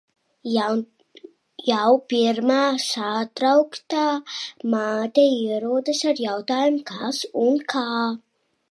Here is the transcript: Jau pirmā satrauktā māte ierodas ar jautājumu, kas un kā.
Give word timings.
Jau 1.65 1.91
pirmā 2.13 2.57
satrauktā 2.85 4.07
māte 4.75 5.29
ierodas 5.37 6.03
ar 6.15 6.25
jautājumu, 6.27 6.83
kas 6.95 7.23
un 7.47 7.65
kā. 7.75 7.89